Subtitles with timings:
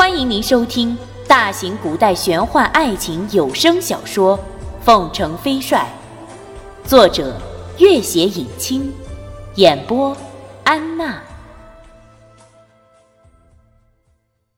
[0.00, 0.96] 欢迎您收听
[1.28, 4.38] 大型古代玄幻爱情有声小说
[4.82, 5.86] 《凤城飞帅》，
[6.88, 7.38] 作者：
[7.78, 8.90] 月写影清，
[9.56, 10.16] 演播：
[10.64, 11.22] 安娜。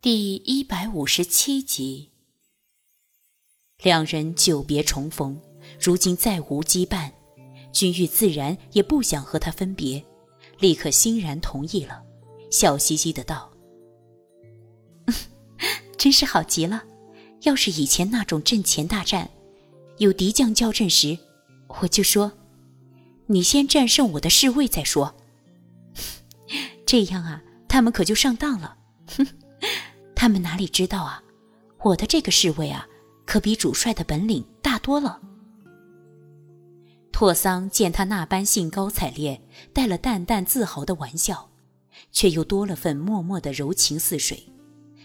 [0.00, 2.12] 第一百五十七集，
[3.82, 5.40] 两人久别重逢，
[5.80, 7.11] 如今再无羁绊，
[7.72, 10.04] 君玉自然也不想和他分别，
[10.61, 12.00] 立刻欣然同意了，
[12.48, 13.52] 笑嘻嘻的道。
[16.02, 16.82] 真是好极了！
[17.42, 19.30] 要是以前那种阵前大战，
[19.98, 21.16] 有敌将交阵时，
[21.80, 22.32] 我就说
[23.30, 25.14] ：“你先战胜我的侍卫再说。
[26.84, 28.76] ”这样啊，他们可就上当了。
[29.16, 29.25] 哼，
[30.16, 31.22] 他们哪里知道啊，
[31.84, 32.84] 我的这个侍卫啊，
[33.25, 35.20] 可比主帅的本领大多了。
[37.12, 39.41] 拓桑见他那般兴高采烈，
[39.72, 41.48] 带了淡淡自豪的玩笑，
[42.11, 44.48] 却又多了份默默的柔情似水。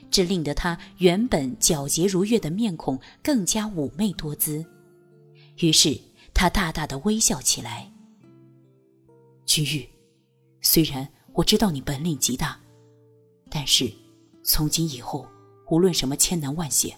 [0.09, 4.65] 这令得他原本皎洁如月的面孔更加妩媚多姿，
[5.57, 5.99] 于是
[6.33, 7.91] 他大大的微笑起来。
[9.45, 9.87] 君玉，
[10.61, 12.59] 虽然我知道你本领极大，
[13.49, 13.91] 但是
[14.43, 15.27] 从今以后，
[15.69, 16.97] 无论什么千难万险，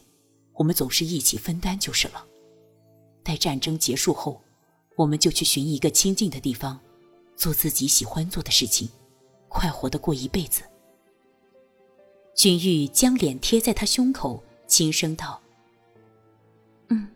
[0.53, 2.25] 我们总是一起分担就是了。
[3.23, 4.41] 待战争结束后，
[4.95, 6.79] 我们就去寻一个清静的地方，
[7.35, 8.89] 做自己喜欢做的事情，
[9.47, 10.63] 快活的过一辈子。
[12.39, 15.41] 君玉将脸贴在他胸口，轻声道
[16.87, 17.09] ：“嗯。”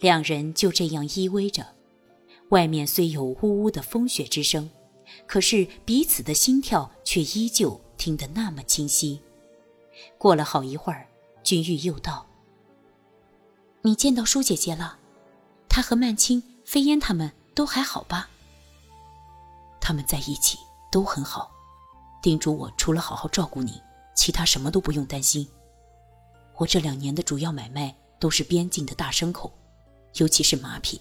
[0.00, 1.66] 两人就这样依偎着。
[2.48, 4.70] 外面虽有呜呜的风雪之声，
[5.26, 9.20] 可是彼此的心跳却依旧听得那么清晰。
[10.16, 11.06] 过了好一会儿，
[11.42, 12.26] 君玉又道
[13.84, 14.98] ：“你见到舒姐姐了？
[15.68, 18.30] 她和曼青、飞烟他们都还好吧？”
[19.78, 20.56] 他们在一起
[20.90, 21.57] 都很好。
[22.20, 23.80] 叮嘱我，除了好好照顾你，
[24.14, 25.48] 其他什么都不用担心。
[26.56, 29.52] 我这两年的主要买卖都是边境的大牲口，
[30.14, 31.00] 尤其是马匹，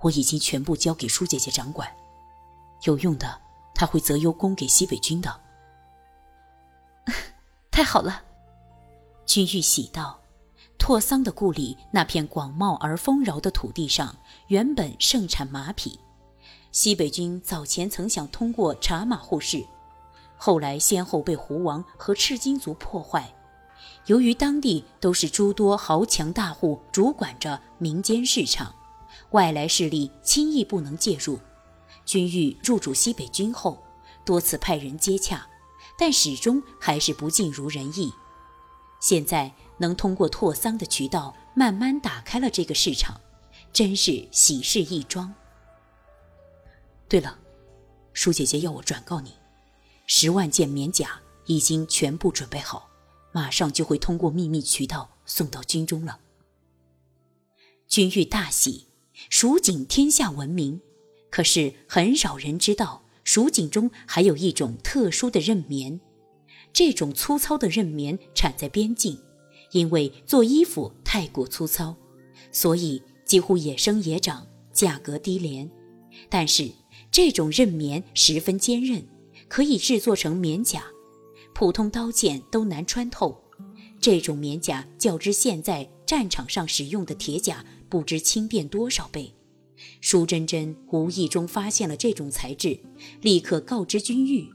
[0.00, 1.88] 我已经全部交给舒姐姐掌管。
[2.82, 3.40] 有用的，
[3.74, 5.40] 她会择优供给西北军的。
[7.70, 8.22] 太好了，
[9.24, 10.20] 君玉喜道
[10.76, 14.16] ：“拓桑的故里那片广袤而丰饶的土地上，
[14.48, 16.00] 原本盛产马匹，
[16.72, 19.64] 西北军早前曾想通过查马护市。”
[20.44, 23.32] 后来先后被胡王和赤金族破坏，
[24.06, 28.74] 由于当地都是诸多豪强大户主管着民间市场，
[29.30, 31.38] 外来势力轻易不能介入。
[32.04, 33.80] 君玉入主西北军后，
[34.24, 35.46] 多次派人接洽，
[35.96, 38.12] 但始终还是不尽如人意。
[38.98, 43.20] 现在能通过拓桑的渠道慢慢打开了这个市场，
[43.72, 45.32] 真是喜事一桩。
[47.08, 47.38] 对了，
[48.12, 49.34] 舒姐姐要我转告你。
[50.14, 52.90] 十万件棉甲已经全部准备好，
[53.32, 56.20] 马上就会通过秘密渠道送到军中了。
[57.88, 58.88] 君玉大喜，
[59.30, 60.82] 蜀锦天下闻名，
[61.30, 65.98] 可是很少人知道，蜀锦中还有一种特殊的韧棉。
[66.74, 69.18] 这种粗糙的韧棉产在边境，
[69.70, 71.96] 因为做衣服太过粗糙，
[72.52, 75.70] 所以几乎野生野长，价格低廉。
[76.28, 76.70] 但是
[77.10, 79.02] 这种韧棉十分坚韧。
[79.52, 80.82] 可以制作成棉甲，
[81.52, 83.38] 普通刀剑都难穿透。
[84.00, 89.34] 这种棉甲较之现在战场上使用的铁甲，不知轻便多少倍。
[90.00, 92.80] 舒珍珍无意中发现了这种材质，
[93.20, 94.48] 立刻告知君玉。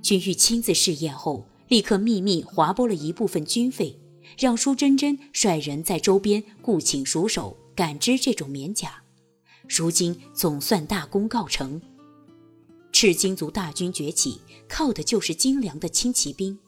[0.00, 3.98] 君玉亲自试验后，立刻秘密划拨了一部分军费，
[4.38, 9.02] 让舒珍珍率人在周边雇请熟手赶织这种棉甲。
[9.68, 11.82] 如今总算大功告成。
[12.98, 16.58] 赤金族大军崛起，靠的就是精良的轻骑兵，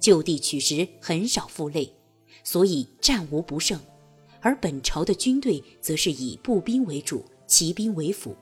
[0.00, 1.94] 就地取食很少负累，
[2.42, 3.78] 所以战无不胜。
[4.40, 8.34] 而本朝的军队则是以步兵为主，骑兵为辅。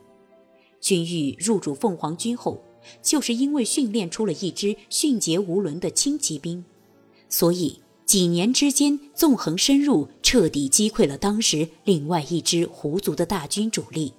[0.81, 2.65] 君玉入主凤凰军后，
[3.03, 6.65] 就是因为训练出了一支迅捷无伦的轻骑兵，
[7.29, 14.15] 所以几年之间纵横深入，彻底击溃了当时另外一支胡族的大军主力。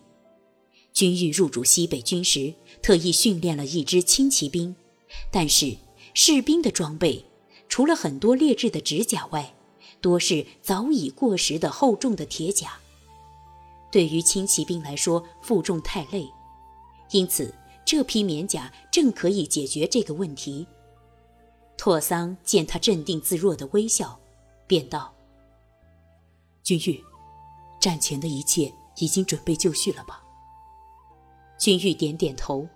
[0.94, 4.76] 军玉入主西北军时，特意训练了一支轻骑兵，
[5.32, 5.78] 但是
[6.14, 7.26] 士兵的装备
[7.70, 9.54] 除了很多劣质的指甲外，
[10.02, 12.80] 多是早已过时的厚重的铁甲。
[13.92, 16.30] 对于轻骑兵来说，负重太累，
[17.12, 17.54] 因此
[17.86, 20.68] 这批棉甲正可以解决这个问题。
[21.78, 24.20] 拓桑见他镇定自若的微笑，
[24.68, 25.14] 便道
[26.62, 27.02] ：“君玉，
[27.80, 30.24] 战前的一切已经准备就绪了吧？”
[31.60, 32.68] 君玉点点头。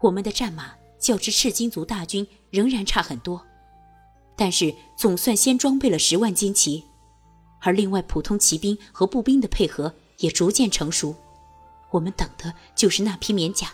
[0.00, 3.44] 我们的战马较之赤金族大军仍然差很多，
[4.36, 6.84] 但是总算先装备了十万金骑，
[7.60, 11.14] 而另外普通骑兵和步兵的配合也逐渐成熟。
[11.90, 13.72] 我们等的就是那批棉甲。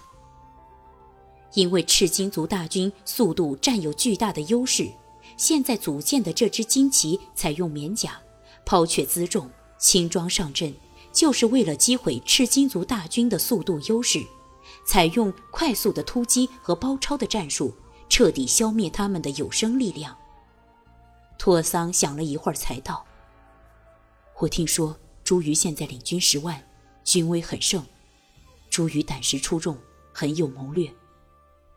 [1.53, 4.91] 因为赤金族大军速度占有巨大的优势，
[5.37, 8.19] 现在组建的这支金骑采用棉甲，
[8.65, 9.49] 抛却辎重，
[9.79, 10.75] 轻装上阵，
[11.15, 14.27] 就是为了击毁赤金族大军的速度优势，
[14.85, 17.73] 采用快速的突击和包抄的战术，
[18.09, 20.15] 彻底消灭他们的有生力量。
[21.39, 23.07] 托桑想了一会儿，才道
[24.41, 26.63] ：“我听说朱瑜现在领军十万，
[27.05, 27.85] 军威很盛。
[28.69, 29.79] 朱瑜胆识出众，
[30.13, 30.93] 很有谋略。”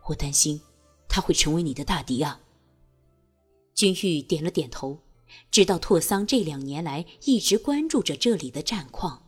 [0.08, 0.60] 我担心，
[1.08, 2.40] 他会成为你的大敌啊。
[3.76, 5.00] 君玉点了点头，
[5.52, 9.27] 知道拓桑这两年来一直关注着这里的战况。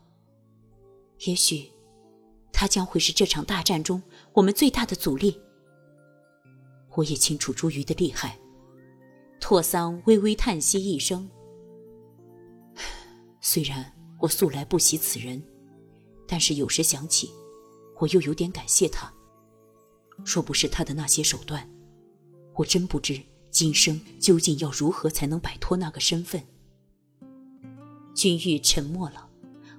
[1.28, 1.72] 也许，
[2.52, 4.02] 他将会是这场大战中
[4.34, 5.40] 我们最大的阻力。
[6.96, 8.38] 我也清楚朱瑜的厉害。
[9.40, 11.30] 拓桑微微叹息一声，
[13.40, 15.42] 虽然我素来不喜此人，
[16.28, 17.32] 但是有时想起，
[18.00, 19.12] 我又有点感谢他。
[20.26, 21.70] 若不是他的那些手段，
[22.56, 26.44] 我真不知今生究竟要如何才能摆脱那个身份。
[28.14, 29.29] 君玉沉默了，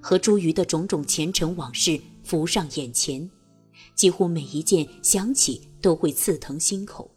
[0.01, 3.29] 和朱瑜的种种前尘往事浮上眼前，
[3.95, 7.09] 几乎每一件想起都会刺疼心口。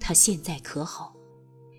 [0.00, 1.14] 他现在可好？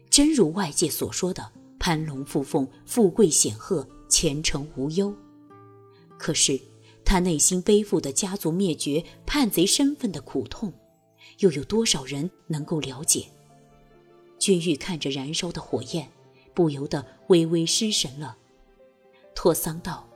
[0.09, 5.13] 真如外界所说的攀龙附凤、富贵显赫、前程无忧？
[6.17, 6.59] 可是。
[7.07, 10.73] 他内心背负的家族灭绝、叛贼身份的苦痛，
[11.37, 13.27] 又有多少人能够了解？
[14.39, 16.09] 君玉看着燃烧的火焰，
[16.55, 18.35] 不由得微微失神了。
[19.35, 20.07] 拓桑道：“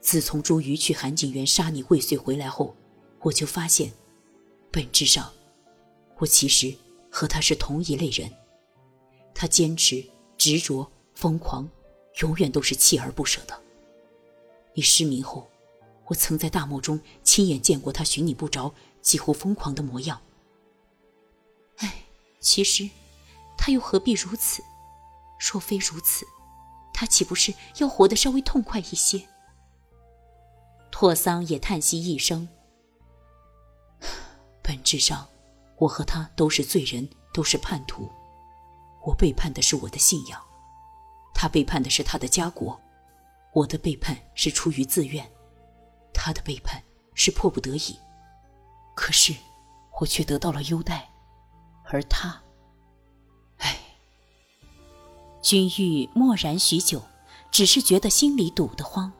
[0.00, 2.74] 自从朱瑜去韩景园杀你未遂回来后，
[3.20, 3.92] 我就发现，
[4.72, 5.30] 本质上，
[6.16, 6.74] 我其实
[7.10, 8.28] 和他是同一类人。
[9.34, 10.04] 他坚持、
[10.36, 11.68] 执着、疯狂，
[12.22, 13.60] 永远都是锲而不舍的。”
[14.74, 15.48] 你失明后，
[16.06, 20.20] 我曾在大漠中亲眼见过他寻你不着、几乎疯狂的模样。
[21.76, 22.04] 唉，
[22.40, 22.90] 其实，
[23.56, 24.62] 他又何必如此？
[25.38, 26.26] 若非如此，
[26.94, 29.28] 他岂不是要活得稍微痛快一些？
[30.92, 32.48] 拓桑也叹息一声。
[34.62, 35.28] 本质上，
[35.76, 38.08] 我和他都是罪人，都是叛徒。
[39.02, 40.40] 我背叛的是我的信仰，
[41.34, 42.80] 他背叛的是他的家国。
[43.52, 45.28] 我的背叛是出于自愿，
[46.12, 46.82] 他的背叛
[47.14, 47.98] 是迫不得已。
[48.94, 49.34] 可是，
[50.00, 51.10] 我却得到了优待，
[51.84, 52.43] 而他……
[55.44, 57.02] 君玉默然许久，
[57.50, 59.12] 只是觉得心里堵得慌。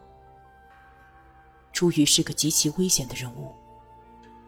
[1.70, 3.54] 朱瑜是个极其危险的人物，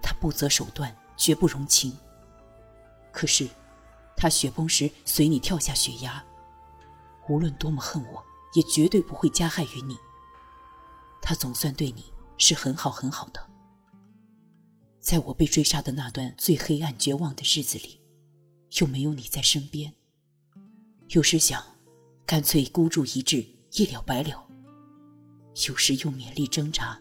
[0.01, 1.95] 他不择手段，绝不容情。
[3.13, 3.47] 可是，
[4.17, 6.25] 他雪崩时随你跳下悬崖，
[7.29, 8.25] 无论多么恨我。
[8.55, 9.99] 也绝对不会加害于你。
[11.21, 13.51] 他总算对你是很好很好的。
[14.99, 18.01] 在我被追杀的那段最黑暗绝望的日子里，
[18.81, 19.93] 又没有你在身边，
[21.11, 21.63] 有时想，
[22.25, 24.45] 干脆孤注一掷，一了百了；
[25.69, 27.01] 有时又勉力挣扎，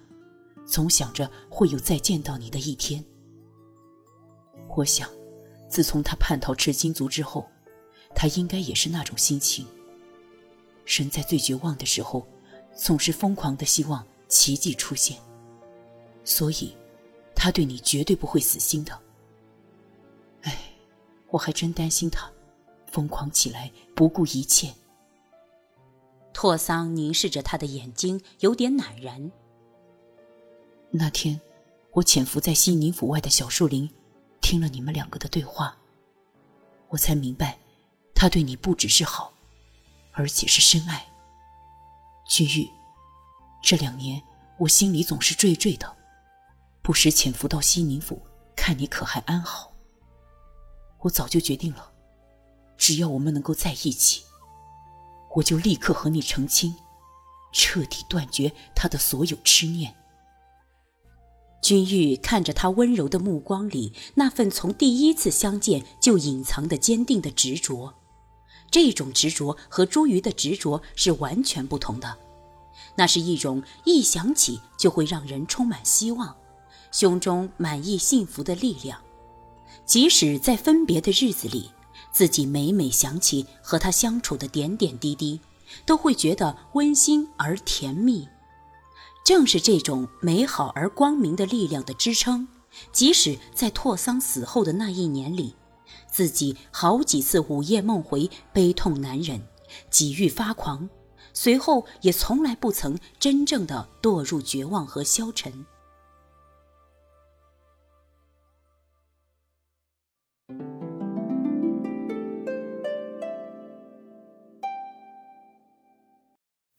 [0.66, 3.04] 总想着会有再见到你的一天。
[4.76, 5.10] 我想，
[5.68, 7.50] 自从他叛逃赤金族之后，
[8.14, 9.66] 他应该也是那种心情。
[10.86, 12.28] 人在最绝望的时候，
[12.76, 15.18] 总是疯狂的希望奇迹出现。
[16.24, 16.76] 所以，
[17.36, 19.00] 他对你绝对不会死心的。
[20.44, 20.56] 哎，
[21.30, 22.32] 我还真担心他
[22.96, 24.74] 疯狂起来，不顾一切。
[26.32, 29.30] 拓桑凝视着他的眼睛，有点赧然。
[30.92, 31.42] 那天，
[31.92, 33.90] 我潜伏在西宁府外的小树林，
[34.40, 35.78] 听了你们两个的对话，
[36.88, 37.60] 我才明白，
[38.14, 39.34] 他对你不只是好。
[40.14, 41.06] 而且是深爱。
[42.26, 42.70] 君玉，
[43.62, 44.24] 这两年
[44.58, 45.98] 我心里总是惴惴的，
[46.82, 48.22] 不时潜伏到西宁府，
[48.56, 49.74] 看你可还安好。
[51.00, 51.92] 我早就决定了，
[52.78, 54.24] 只要我们能够在一起，
[55.36, 56.76] 我就立刻和你成亲，
[57.52, 59.96] 彻底断绝他的所有痴念。
[61.62, 67.96] 君玉看着他温柔的目光里那份从第一次相见就隐藏的坚定的执着。
[68.70, 72.18] 这种执着和朱瑜的执着是完全不同的，
[72.96, 76.36] 那是一种一想起就会让人充满希望，
[76.92, 79.02] 胸中满意幸福的力量。
[79.86, 81.72] 即使在分别的日子里，
[82.16, 85.38] 自己每每想起和他相处的点点滴滴
[85.86, 88.26] 都会觉得温馨而甜蜜。
[89.26, 92.48] 正是这种美好而光明的力量的支撑
[92.94, 95.58] 即使在拓桑死后的那一年里
[96.10, 99.46] 自己好几次午夜梦回悲痛难忍
[99.90, 100.90] 几欲发狂
[101.34, 105.66] 随后也从来不曾真正的堕入绝望和消沉。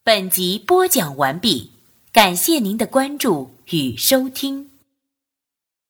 [0.07, 1.73] 本集播讲完毕
[2.13, 4.76] 感谢您的关注与收听。